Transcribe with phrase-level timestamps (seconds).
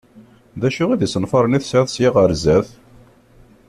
[0.59, 2.69] D acu d isenfaren i tesɛiḍ sya ɣer sdat?